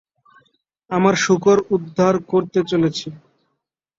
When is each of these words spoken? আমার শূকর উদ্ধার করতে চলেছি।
আমার 0.89 1.15
শূকর 1.23 1.57
উদ্ধার 1.75 2.15
করতে 2.31 2.59
চলেছি। 2.63 3.07